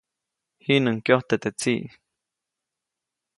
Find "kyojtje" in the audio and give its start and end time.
1.05-1.35